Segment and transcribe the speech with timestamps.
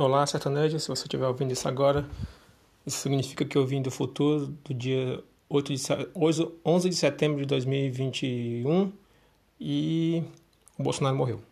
[0.00, 0.80] Olá, sertanejo.
[0.80, 2.06] Se você estiver ouvindo isso agora,
[2.86, 5.82] isso significa que eu vim do futuro, do dia 8 de,
[6.64, 8.90] 11 de setembro de 2021
[9.60, 10.22] e
[10.78, 11.42] o Bolsonaro morreu.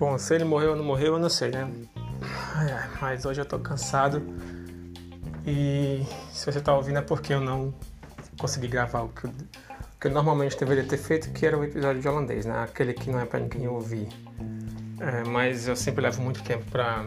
[0.00, 1.70] Bom, se ele morreu ou não morreu, eu não sei, né?
[3.02, 4.22] Mas hoje eu tô cansado.
[5.46, 7.74] E se você tá ouvindo é porque eu não
[8.38, 11.62] consegui gravar o que eu, o que eu normalmente deveria ter feito, que era o
[11.62, 12.62] episódio de holandês, né?
[12.62, 14.08] Aquele que não é para ninguém ouvir.
[15.00, 17.04] É, mas eu sempre levo muito tempo para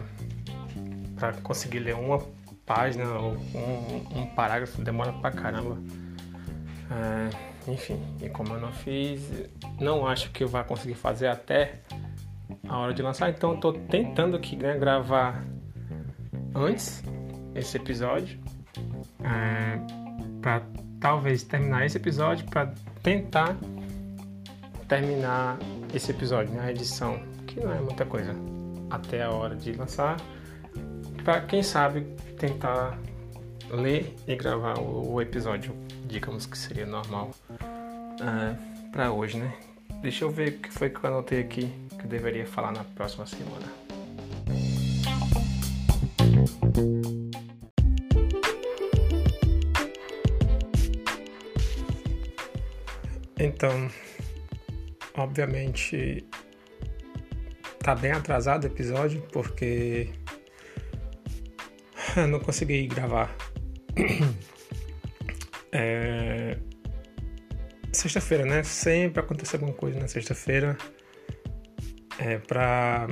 [1.16, 2.22] para conseguir ler uma
[2.64, 5.78] página ou um, um parágrafo, demora pra caramba.
[6.92, 9.20] É, enfim, e como eu não fiz,
[9.80, 11.80] não acho que eu vá conseguir fazer até
[12.68, 13.30] a hora de lançar.
[13.30, 15.44] Então eu tô tentando aqui né, gravar
[16.54, 17.02] antes
[17.54, 18.38] esse episódio
[19.22, 19.78] é,
[20.40, 20.62] para
[21.00, 23.56] talvez terminar esse episódio para tentar
[24.88, 25.58] terminar
[25.92, 28.34] esse episódio, né, a edição, que não é muita coisa,
[28.90, 30.16] até a hora de lançar,
[31.22, 32.02] para quem sabe
[32.38, 32.98] tentar
[33.70, 35.74] ler e gravar o, episódio,
[36.06, 39.54] digamos que seria normal é, para hoje, né?
[40.02, 41.72] Deixa eu ver o que foi que eu anotei aqui
[42.04, 43.66] que eu deveria falar na próxima semana.
[53.38, 53.90] Então,
[55.16, 56.24] obviamente,
[57.78, 60.10] tá bem atrasado o episódio porque
[62.16, 63.34] eu não consegui gravar.
[65.76, 66.56] É,
[67.92, 68.62] sexta-feira, né?
[68.62, 70.78] Sempre acontece alguma coisa na sexta-feira
[72.18, 73.06] é pra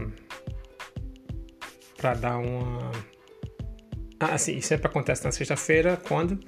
[1.97, 2.91] para dar uma
[4.19, 6.39] ah, assim, sempre acontece na sexta-feira quando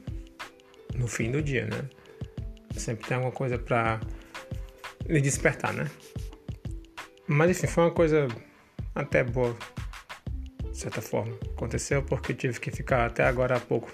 [0.94, 1.88] no fim do dia, né?
[2.76, 4.00] Sempre tem alguma coisa para
[5.06, 5.91] lhe despertar, né?
[7.26, 8.28] Mas enfim, foi uma coisa
[8.94, 9.56] até boa,
[10.71, 11.36] de certa forma.
[11.56, 13.91] Aconteceu porque tive que ficar até agora há pouco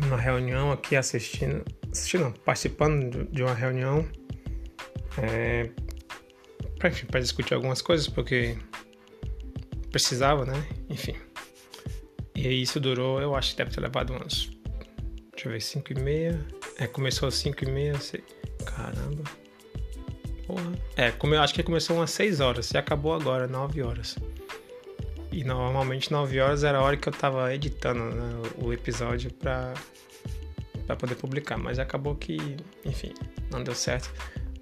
[0.00, 4.06] numa reunião aqui assistindo assistindo, participando de uma reunião
[5.18, 5.70] é,
[6.80, 8.56] para discutir algumas coisas, porque
[9.90, 10.66] precisava, né?
[10.88, 11.14] Enfim.
[12.34, 14.50] E isso durou, eu acho que deve ter levado uns.
[15.32, 16.46] Deixa eu ver, 5 e meia.
[16.78, 17.98] É, começou às 5 e meia.
[18.00, 18.24] Sei,
[18.64, 19.24] caramba.
[20.46, 20.72] Porra.
[20.96, 24.16] É, eu acho que começou umas 6 horas e acabou agora, 9 horas.
[25.30, 29.74] E normalmente 9 horas era a hora que eu tava editando né, o episódio pra
[30.86, 32.36] para poder publicar, mas acabou que,
[32.84, 33.14] enfim,
[33.48, 34.12] não deu certo.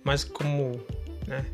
[0.04, 0.78] Mas como,
[1.26, 1.46] né,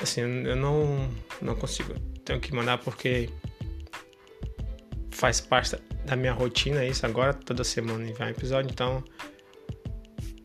[0.00, 1.08] assim, eu não
[1.40, 1.94] não consigo,
[2.24, 3.30] tenho que mandar porque
[5.10, 9.02] faz parte da minha rotina isso agora, toda semana enviar um episódio, então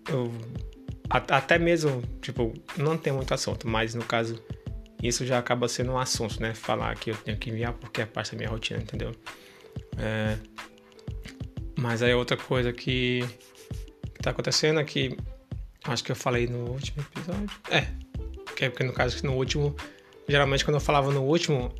[0.09, 0.31] eu
[1.09, 4.41] até mesmo, tipo, não tem muito assunto, mas no caso
[5.01, 6.53] isso já acaba sendo um assunto, né?
[6.53, 9.11] Falar que eu tenho que enviar porque é parte da minha rotina, entendeu?
[9.97, 10.37] É,
[11.79, 13.25] mas aí outra coisa que,
[14.13, 15.17] que tá acontecendo é que
[15.85, 17.49] acho que eu falei no último episódio.
[17.71, 17.87] É,
[18.59, 19.73] que é porque no caso no último,
[20.27, 21.73] geralmente quando eu falava no último,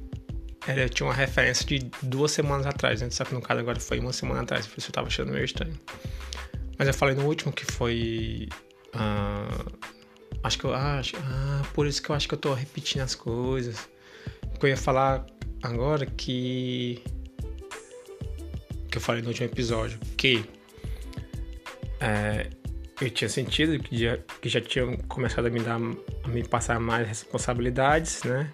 [0.66, 3.10] era, tinha uma referência de duas semanas atrás, né?
[3.10, 5.44] Só que no caso agora foi uma semana atrás, por isso eu tava achando meio
[5.44, 5.78] estranho.
[6.78, 8.48] Mas eu falei no último que foi.
[8.96, 9.78] Uh,
[10.42, 10.74] acho que eu.
[10.74, 13.90] Ah, ah, por isso que eu acho que eu tô repetindo as coisas.
[14.58, 15.26] Que eu ia falar
[15.62, 17.04] agora que
[18.90, 20.46] que eu falei no último episódio, que
[22.00, 22.50] é,
[23.02, 26.80] eu tinha sentido que já, que já tinham começado a me dar, a me passar
[26.80, 28.52] mais responsabilidades, né?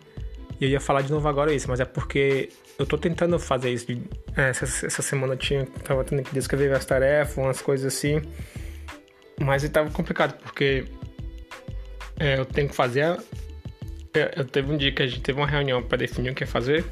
[0.59, 3.71] E eu ia falar de novo agora isso, mas é porque eu tô tentando fazer
[3.71, 3.87] isso.
[3.87, 4.01] De,
[4.37, 8.21] é, essa, essa, semana eu tinha, tava tendo que descrever as tarefas, umas coisas assim,
[9.41, 10.85] mas estava complicado porque
[12.19, 13.17] é, eu tenho que fazer.
[14.13, 16.43] Eu, eu teve um dia que a gente teve uma reunião para definir o que
[16.43, 16.85] ia fazer.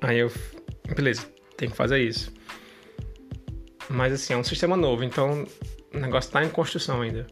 [0.00, 0.32] Aí eu,
[0.94, 1.26] beleza,
[1.56, 2.32] tem que fazer isso.
[3.88, 5.46] Mas assim, é um sistema novo, então
[5.94, 7.26] o negócio está em construção ainda.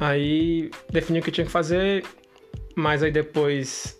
[0.00, 2.04] Aí defini o que tinha que fazer,
[2.76, 3.98] mas aí depois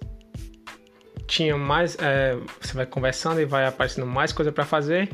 [1.26, 1.96] tinha mais.
[2.00, 5.10] É, você vai conversando e vai aparecendo mais coisa para fazer,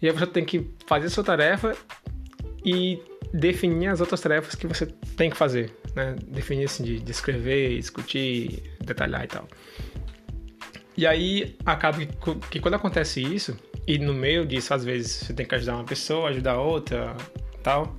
[0.00, 1.76] e aí você tem que fazer a sua tarefa
[2.64, 4.86] e definir as outras tarefas que você
[5.16, 6.14] tem que fazer, né?
[6.28, 9.48] Definir assim de, de escrever, discutir, detalhar e tal.
[10.96, 12.06] E aí acaba que,
[12.50, 13.56] que quando acontece isso,
[13.86, 17.14] E no meio disso, às vezes, você tem que ajudar uma pessoa, ajudar outra,
[17.64, 17.96] tal.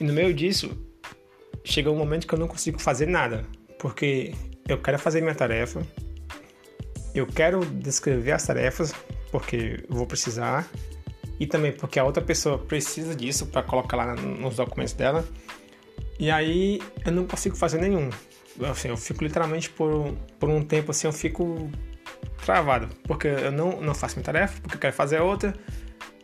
[0.00, 0.70] E no meio disso,
[1.62, 3.44] chega um momento que eu não consigo fazer nada.
[3.78, 4.32] Porque
[4.66, 5.86] eu quero fazer minha tarefa,
[7.14, 8.94] eu quero descrever as tarefas,
[9.30, 10.68] porque eu vou precisar,
[11.38, 15.26] e também porque a outra pessoa precisa disso para colocar lá nos documentos dela.
[16.18, 18.08] E aí eu não consigo fazer nenhum.
[18.70, 21.70] Assim, eu fico literalmente por, por um tempo assim, eu fico
[22.44, 25.54] travado, porque eu não, não faço minha tarefa, porque eu quero fazer outra,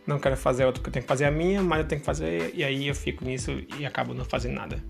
[0.06, 2.06] não quero fazer outra porque eu tenho que fazer a minha, mas eu tenho que
[2.06, 4.82] fazer, e aí eu fico nisso e acabo não fazendo nada.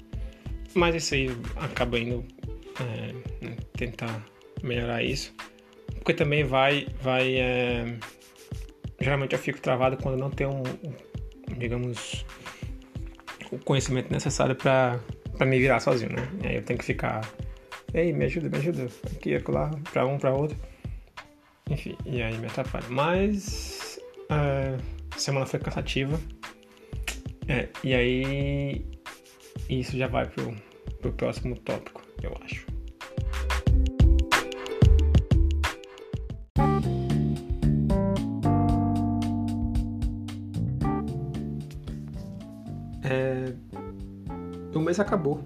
[0.75, 2.25] Mas isso aí acaba indo
[2.81, 4.25] é, né, tentar
[4.62, 5.35] melhorar isso,
[5.97, 7.99] porque também vai, vai é,
[9.00, 10.62] geralmente eu fico travado quando não tenho,
[11.58, 12.25] digamos,
[13.50, 15.00] o conhecimento necessário para
[15.44, 16.29] me virar sozinho, né?
[16.43, 17.20] E aí eu tenho que ficar,
[17.93, 20.56] ei, me ajuda, me ajuda, aqui, acolá, para um, para outro.
[21.69, 22.87] Enfim, e aí me atrapalha.
[22.88, 24.76] Mas a
[25.17, 26.20] semana foi cansativa.
[27.49, 28.87] É, e aí
[29.69, 30.55] isso já vai pro,
[31.00, 32.67] pro próximo tópico, eu acho.
[43.05, 43.53] É,
[44.75, 45.43] o mês acabou.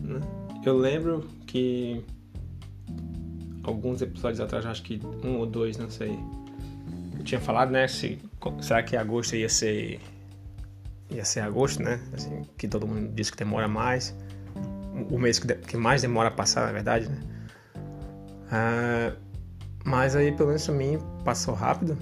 [0.00, 0.20] Né?
[0.64, 2.04] Eu lembro que
[3.62, 6.18] alguns episódios atrás, acho que um ou dois, não sei.
[7.18, 7.86] Eu tinha falado, né?
[7.88, 8.18] Se,
[8.60, 10.00] será que agosto ia ser.
[11.10, 12.00] ia ser agosto, né?
[12.12, 14.16] Assim, que todo mundo diz que demora mais.
[15.10, 17.20] O mês que, que mais demora a passar, na verdade, né?
[18.50, 19.12] Ah,
[19.84, 21.96] mas aí, pelo menos pra mim, passou rápido.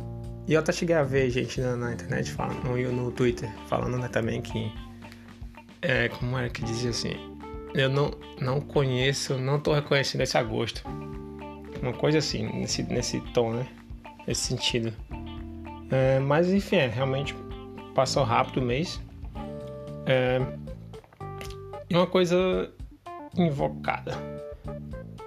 [0.47, 3.99] E eu até cheguei a ver gente na, na internet, falando, no, no Twitter, falando
[3.99, 4.73] né, também que.
[5.81, 7.15] É, como era que dizia assim?
[7.75, 10.83] Eu não, não conheço, não tô reconhecendo esse agosto.
[11.83, 13.67] Uma coisa assim, nesse, nesse tom, né?
[14.27, 14.93] Nesse sentido.
[15.95, 17.37] É, mas enfim, é, realmente
[17.95, 19.01] passou rápido o mês.
[20.07, 20.41] É,
[21.89, 22.69] uma coisa
[23.39, 24.19] invocada.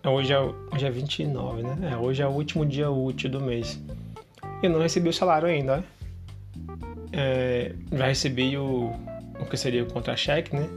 [0.06, 1.92] Hoje é, hoje é 29, né?
[1.94, 3.82] É, hoje é o último dia útil do mês.
[4.62, 5.78] Eu não recebi o salário ainda.
[5.78, 5.84] Né?
[7.14, 8.92] É, já recebi o,
[9.40, 10.68] o que seria o contra-cheque, né?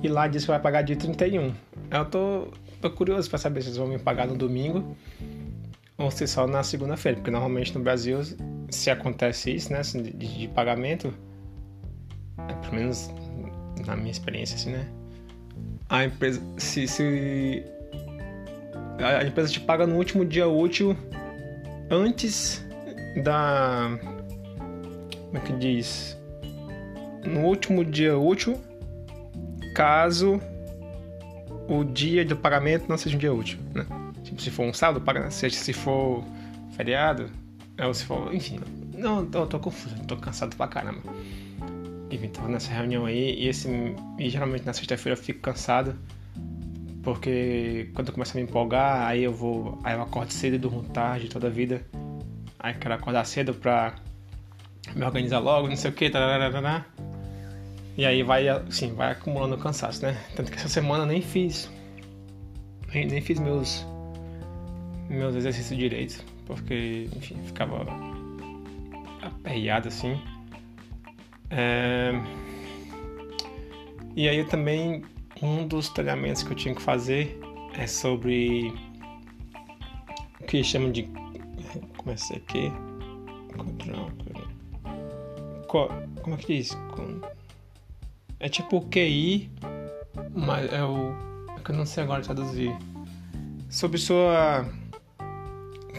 [0.00, 1.52] E lá diz que vai pagar dia 31.
[1.90, 2.48] Eu tô,
[2.80, 4.96] tô curioso para saber se eles vão me pagar no domingo
[5.98, 8.20] ou se só na segunda-feira, porque normalmente no Brasil,
[8.70, 11.12] se acontece isso, né, assim, de, de, pagamento,
[12.48, 13.10] é, pelo menos
[13.86, 14.86] na minha experiência, assim, né,
[15.88, 17.64] a empresa, se, se
[18.98, 20.96] a empresa te paga no último dia útil
[21.90, 22.64] antes
[23.24, 23.98] da,
[25.26, 26.16] como é que diz,
[27.24, 28.60] no último dia útil,
[29.74, 30.40] caso
[31.68, 33.86] o dia do pagamento não seja um dia útil, né?
[34.24, 36.24] Tipo, se for um sábado, se for
[36.76, 37.30] feriado,
[37.86, 38.60] ou se for, enfim.
[38.94, 41.00] Não, tô, tô confuso, tô cansado pra caramba.
[42.10, 43.68] Enfim, tava nessa reunião aí e, esse,
[44.18, 45.96] e geralmente na sexta-feira eu fico cansado
[47.02, 50.58] porque quando eu começo a me empolgar, aí eu vou, aí eu acordo cedo e
[50.58, 51.82] durmo tarde toda a vida.
[52.58, 53.94] Aí quero acordar cedo pra
[54.94, 56.84] me organizar logo, não sei o que, tararara.
[57.96, 60.18] E aí vai, assim, vai acumulando cansaço, né?
[60.36, 61.70] Tanto que essa semana eu nem fiz.
[62.92, 63.86] Nem, nem fiz meus
[65.10, 67.86] meus exercícios direitos, porque, enfim, ficava
[69.22, 70.20] aperreado assim.
[71.50, 72.12] É...
[74.16, 75.02] E aí também
[75.42, 77.38] um dos treinamentos que eu tinha que fazer
[77.74, 78.72] é sobre
[80.40, 81.08] o que chamam de
[81.96, 82.72] como é que é aqui?
[86.22, 86.76] Como é que diz?
[88.38, 89.50] É tipo QI,
[90.34, 91.12] mas é o.
[91.56, 92.76] É que eu não sei agora traduzir.
[93.68, 94.66] Sobre sua.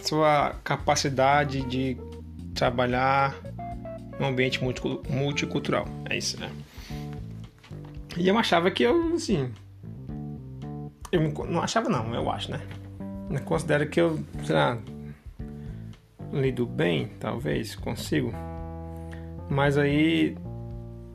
[0.02, 1.98] Sua capacidade de
[2.54, 3.36] trabalhar
[4.20, 5.86] em um ambiente multicultural.
[6.10, 6.52] É isso, né?
[8.18, 9.52] E eu achava que eu, assim.
[11.12, 12.62] Eu não achava, não, eu acho, né?
[13.30, 14.78] Eu considero que eu, sei lá,
[16.34, 18.34] lido bem, talvez, consigo.
[19.50, 20.36] Mas aí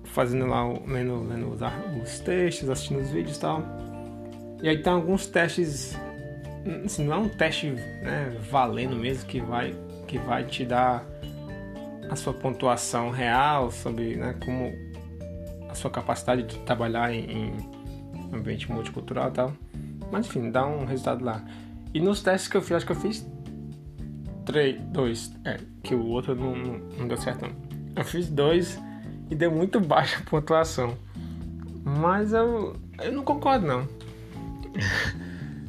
[0.05, 1.57] fazendo lá, lendo, lendo
[2.03, 3.63] os textos, assistindo os vídeos e tal.
[4.63, 5.99] E aí tem alguns testes,
[6.85, 9.75] assim, não é um teste né, valendo mesmo que vai,
[10.07, 11.05] que vai te dar
[12.11, 14.73] a sua pontuação real sobre né, como
[15.69, 17.53] a sua capacidade de trabalhar em, em
[18.33, 19.53] ambiente multicultural e tal.
[20.11, 21.45] Mas enfim, dá um resultado lá.
[21.93, 23.27] E nos testes que eu fiz, acho que eu fiz
[24.45, 27.43] três, dois, é, que o outro não, não, não deu certo.
[27.43, 27.53] Não.
[27.97, 28.81] Eu fiz dois
[29.31, 30.97] e deu muito baixa pontuação.
[31.85, 33.89] Mas eu, eu não concordo não.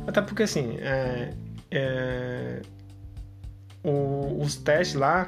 [0.08, 1.34] Até porque assim, é,
[1.70, 2.62] é,
[3.84, 5.28] o, os testes lá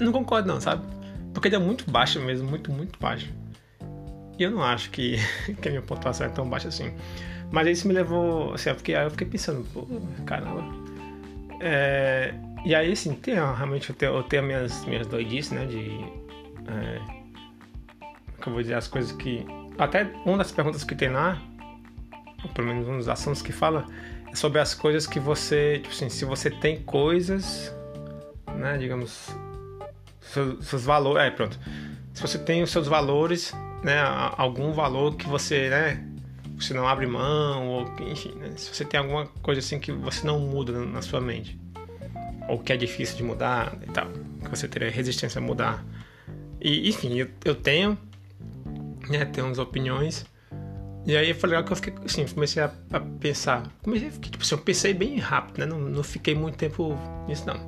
[0.00, 0.84] não concordo não, sabe?
[1.32, 3.32] Porque ele é muito baixo mesmo, muito, muito baixo.
[4.38, 5.16] E eu não acho que,
[5.62, 6.92] que a minha pontuação é tão baixa assim.
[7.50, 9.86] Mas isso me levou, assim, eu fiquei, eu fiquei pensando, pô,
[10.26, 10.64] caramba.
[11.60, 12.34] É,
[12.64, 16.00] e aí, assim, tem, realmente eu tenho, eu tenho minhas, minhas doidices, né, de...
[16.66, 17.00] É,
[18.40, 19.46] que eu vou dizer as coisas que...
[19.78, 21.40] Até uma das perguntas que tem lá,
[22.44, 23.86] ou pelo menos um dos assuntos que fala,
[24.30, 27.74] é sobre as coisas que você, tipo assim, se você tem coisas,
[28.54, 29.28] né, digamos,
[30.20, 31.58] seus, seus valores, é, pronto.
[32.12, 34.00] Se você tem os seus valores, né,
[34.36, 36.04] algum valor que você, né,
[36.56, 38.52] você não abre mão, ou enfim, né?
[38.56, 41.58] se você tem alguma coisa assim que você não muda na sua mente,
[42.48, 45.84] ou que é difícil de mudar e tal, que você teria resistência a mudar.
[46.60, 47.98] E enfim, eu, eu tenho,
[49.08, 50.24] né, tenho umas opiniões.
[51.06, 53.62] E aí foi legal que eu fiquei assim, comecei a, a pensar.
[53.82, 55.66] Comecei, tipo assim, eu pensei bem rápido, né?
[55.66, 57.66] Não, não fiquei muito tempo nisso não.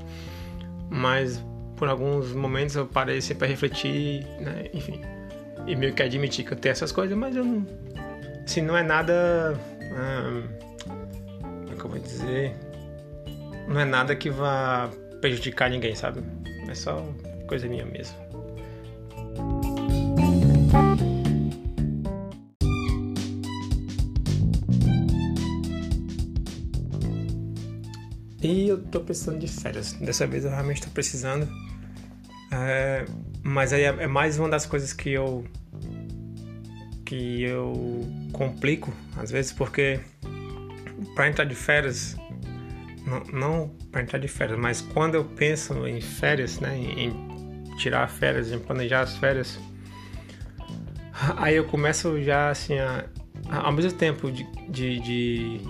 [0.90, 1.45] Mas
[1.76, 4.71] por alguns momentos eu parei sempre a refletir, né?
[4.73, 5.00] Enfim.
[5.66, 7.66] E meio que admitir que eu tenho essas coisas, mas eu não,
[8.47, 9.59] Assim, não é nada.
[11.40, 12.55] como é que eu vou dizer?
[13.66, 14.88] Não é nada que vá
[15.21, 16.23] prejudicar ninguém, sabe?
[16.69, 17.05] É só
[17.49, 18.16] coisa minha mesmo.
[28.47, 29.93] E eu tô precisando de férias.
[29.95, 31.49] Dessa vez eu realmente tô precisando.
[32.53, 33.05] É,
[33.43, 35.45] mas aí é, é mais uma das coisas que eu
[37.05, 40.00] que eu complico às vezes porque
[41.15, 42.17] para entrar de férias
[43.05, 48.09] não, não para entrar de férias, mas quando eu penso em férias, né, em tirar
[48.09, 49.59] férias, em planejar as férias,
[51.37, 53.07] aí eu começo já assim a,
[53.49, 55.61] ao mesmo tempo de, de, de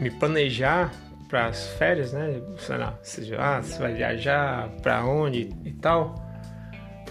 [0.00, 0.92] me planejar
[1.30, 6.14] para as férias, né, sei lá, seja, ah, você vai viajar para onde e tal,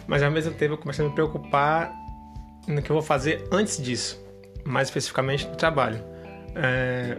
[0.06, 1.92] mas ao mesmo tempo eu começo a me preocupar
[2.68, 4.22] no que eu vou fazer antes disso,
[4.66, 6.04] mais especificamente no trabalho.
[6.56, 7.18] É,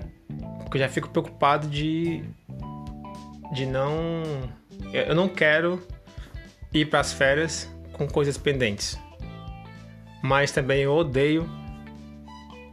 [0.60, 2.22] porque eu já fico preocupado de,
[3.52, 4.22] de não.
[4.92, 5.82] Eu não quero
[6.72, 8.98] ir para as férias com coisas pendentes.
[10.22, 11.48] Mas também eu odeio.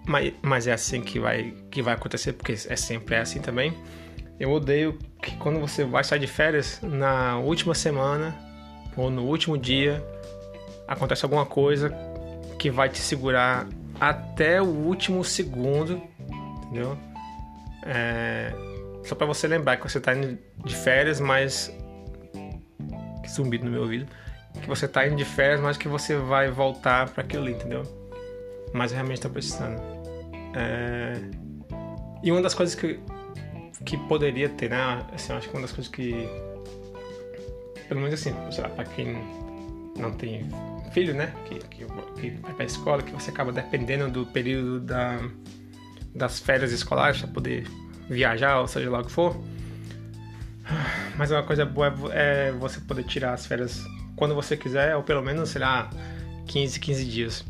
[0.08, 3.74] Mas, mas é assim que vai, que vai acontecer, porque é sempre assim também.
[4.40, 8.34] Eu odeio que quando você vai sair de férias, na última semana
[8.96, 10.04] ou no último dia,
[10.88, 11.94] acontece alguma coisa
[12.58, 13.68] que vai te segurar
[14.00, 16.02] até o último segundo,
[16.64, 16.98] entendeu?
[17.84, 18.54] É,
[19.04, 21.76] só para você lembrar que você tá indo de férias, mas
[23.24, 24.08] que zumbido no meu ouvido,
[24.62, 27.84] que você tá indo de férias, mas que você vai voltar para aquilo ali, entendeu?
[28.74, 29.97] Mas realmente tô precisando.
[30.54, 31.14] É...
[32.24, 33.00] E uma das coisas que
[33.86, 35.06] que poderia ter, né?
[35.14, 36.28] Assim, acho que uma das coisas que
[37.88, 39.18] pelo menos assim, sei lá, para quem
[39.98, 40.48] não tem
[40.92, 41.34] filho, né?
[41.46, 41.86] Que, que,
[42.20, 45.20] que vai pra escola, que você acaba dependendo do período da,
[46.14, 47.68] das férias escolares para poder
[48.10, 49.36] viajar, ou seja lá o que for.
[51.18, 53.84] Mas uma coisa boa é, é você poder tirar as férias
[54.16, 55.90] quando você quiser, ou pelo menos, sei lá,
[56.48, 57.46] 15, 15 dias.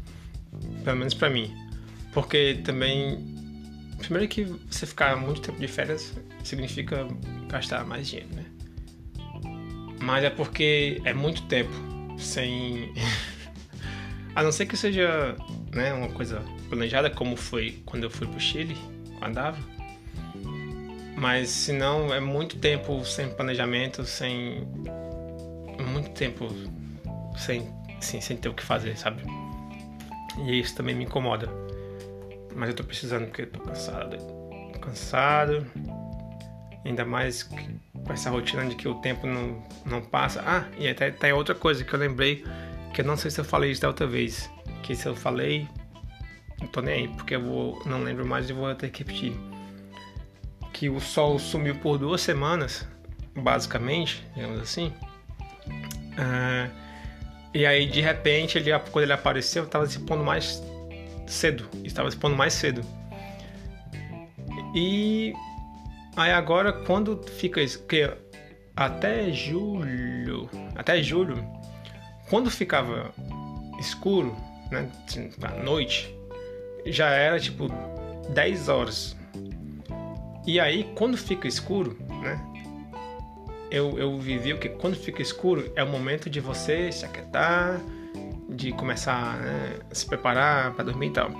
[0.83, 1.53] Pelo menos para mim.
[2.17, 3.23] Porque também.
[3.99, 7.07] Primeiro que você ficar muito tempo de férias significa
[7.47, 8.45] gastar mais dinheiro, né?
[10.01, 11.71] Mas é porque é muito tempo
[12.17, 12.91] sem.
[14.33, 15.35] a não ser que seja
[15.71, 18.75] né, uma coisa planejada, como foi quando eu fui pro Chile
[19.19, 19.59] com a Dava.
[21.15, 24.67] Mas se não, é muito tempo sem planejamento, sem.
[25.87, 26.47] Muito tempo
[27.37, 29.21] sem, assim, sem ter o que fazer, sabe?
[30.47, 31.66] E isso também me incomoda.
[32.57, 34.17] Mas eu tô precisando porque eu tô cansado.
[34.73, 35.65] Tô cansado.
[36.83, 40.43] Ainda mais com essa rotina de que o tempo não, não passa.
[40.43, 42.43] Ah, e até tem outra coisa que eu lembrei,
[42.95, 44.49] que eu não sei se eu falei isso da outra vez.
[44.81, 45.67] Que se eu falei,
[46.59, 49.33] não tô nem aí, porque eu vou, não lembro mais e vou ter que repetir.
[50.73, 52.87] Que o sol sumiu por duas semanas,
[53.35, 54.91] basicamente, digamos assim.
[56.17, 56.69] Ah,
[57.53, 60.63] e aí, de repente, ele, quando ele apareceu, estava se pondo mais
[61.31, 61.67] cedo.
[61.83, 62.81] Estava se pondo mais cedo.
[64.75, 65.33] E
[66.17, 68.11] Aí agora quando fica isso, que
[68.75, 71.47] até julho, até julho,
[72.27, 73.13] quando ficava
[73.79, 74.35] escuro,
[74.71, 74.89] né,
[75.43, 76.11] à noite,
[76.87, 77.67] já era tipo
[78.29, 79.15] 10 horas.
[80.47, 82.43] E aí quando fica escuro, né,
[83.69, 87.79] eu, eu vivi o que quando fica escuro é o momento de você se aquietar,
[88.57, 91.31] de começar né, a se preparar para dormir e tal.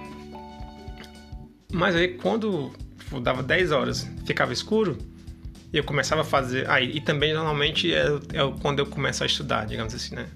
[1.73, 4.97] Mas aí quando tipo, dava 10 horas, ficava escuro,
[5.73, 6.69] eu começava a fazer.
[6.69, 10.27] Ah, e, também normalmente é, é quando eu começo a estudar, digamos assim, né?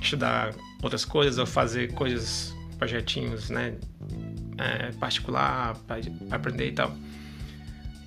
[0.00, 3.74] Estudar outras coisas ou fazer coisas, projetinhos, né?
[4.58, 6.00] É, particular, para
[6.30, 6.94] aprender e tal.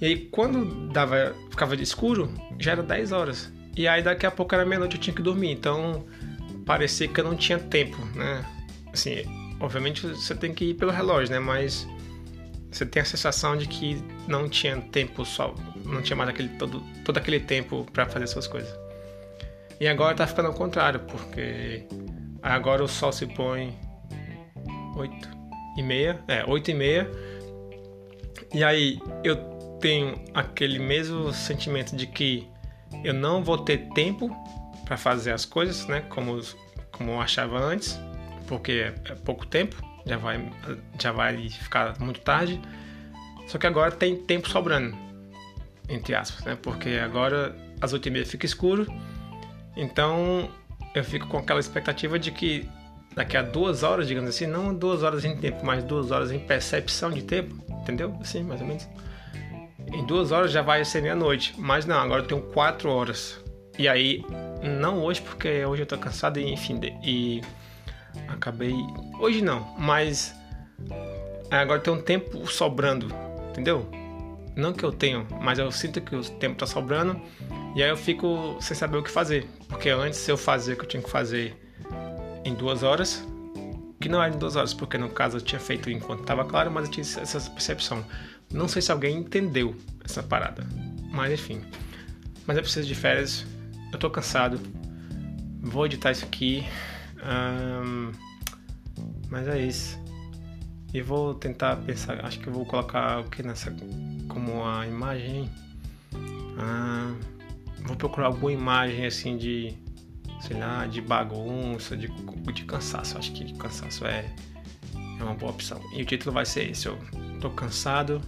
[0.01, 3.51] E aí quando dava, ficava de escuro, já era 10 horas.
[3.75, 5.51] E aí daqui a pouco era meia-noite eu tinha que dormir.
[5.51, 6.05] Então
[6.69, 8.45] parecia que eu não tinha tempo, né?
[8.93, 9.23] Assim,
[9.59, 11.39] obviamente você tem que ir pelo relógio, né?
[11.39, 11.87] Mas
[12.71, 16.83] você tem a sensação de que não tinha tempo só, não tinha mais aquele todo,
[17.03, 18.71] todo aquele tempo para fazer suas coisas.
[19.79, 21.87] E agora tá ficando ao contrário, porque
[22.43, 23.75] agora o sol se põe
[24.95, 25.27] 8
[25.75, 27.11] e meia, é, 8 e meia.
[28.53, 29.37] E aí eu
[29.81, 32.47] tenho aquele mesmo sentimento de que
[33.03, 34.29] eu não vou ter tempo
[34.89, 36.41] para fazer as coisas, né, como
[36.91, 37.97] como eu achava antes,
[38.47, 40.51] porque é, pouco tempo já vai,
[40.99, 42.59] já vai ficar muito tarde.
[43.47, 44.97] Só que agora tem tempo sobrando,
[45.87, 46.57] entre aspas, né?
[46.59, 48.87] Porque agora às 8 e meia fica escuro,
[49.77, 50.49] então
[50.95, 52.67] eu fico com aquela expectativa de que
[53.15, 56.39] daqui a duas horas, digamos assim, não duas horas em tempo, mas duas horas em
[56.39, 58.17] percepção de tempo, entendeu?
[58.19, 58.89] Assim, mais ou menos.
[59.93, 63.39] Em duas horas já vai ser meia-noite, mas não, agora eu tenho quatro horas.
[63.77, 64.25] E aí,
[64.63, 67.41] não hoje, porque hoje eu tô cansado e enfim, e
[68.27, 68.73] acabei.
[69.19, 70.35] Hoje não, mas
[71.49, 73.07] agora tem um tempo sobrando,
[73.49, 73.89] entendeu?
[74.55, 77.19] Não que eu tenho, mas eu sinto que o tempo tá sobrando
[77.75, 79.47] e aí eu fico sem saber o que fazer.
[79.67, 81.55] Porque antes eu fazia o que eu tinha que fazer
[82.43, 83.25] em duas horas,
[83.99, 86.71] que não era em duas horas, porque no caso eu tinha feito enquanto estava claro,
[86.71, 88.03] mas eu tinha essa percepção.
[88.51, 90.65] Não sei se alguém entendeu essa parada,
[91.11, 91.61] mas enfim.
[92.47, 93.45] Mas eu preciso de férias,
[93.91, 94.59] eu tô cansado,
[95.61, 96.65] vou editar isso aqui.
[97.23, 98.11] Um,
[99.29, 99.99] mas é isso.
[100.93, 103.75] E vou tentar pensar, acho que eu vou colocar o que nessa
[104.27, 105.49] como a imagem.
[107.85, 109.75] Vou procurar alguma imagem assim de
[110.41, 112.07] sei lá, de bagunça, de,
[112.53, 113.17] de cansaço.
[113.17, 114.25] Acho que cansaço é,
[115.19, 115.81] é uma boa opção.
[115.93, 116.97] E o título vai ser esse: Eu
[117.41, 118.21] tô cansado,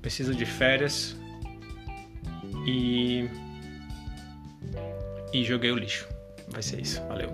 [0.00, 1.16] preciso de férias
[2.66, 3.28] e.
[5.32, 6.08] E joguei o lixo.
[6.48, 7.02] Vai ser isso.
[7.06, 7.28] Valeu.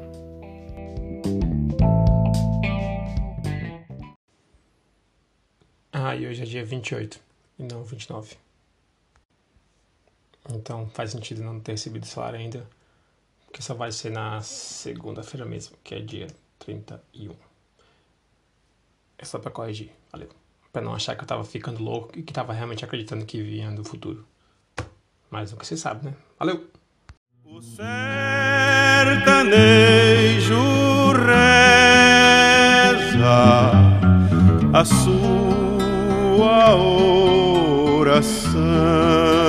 [5.92, 7.20] Ah, e hoje é dia 28
[7.58, 8.36] e não 29.
[10.50, 12.68] Então faz sentido não ter recebido salário ainda,
[13.46, 16.26] porque só vai ser na segunda-feira mesmo, que é dia
[16.58, 17.34] 31.
[19.16, 20.28] É só pra corrigir, valeu.
[20.72, 23.70] Pra não achar que eu tava ficando louco e que tava realmente acreditando que vinha
[23.70, 24.26] do futuro.
[25.30, 26.14] Mas nunca se sabe, né?
[26.38, 26.68] Valeu!
[27.56, 27.86] O sertanejo
[31.12, 32.50] reza
[34.72, 36.74] a sua
[38.00, 39.43] oração.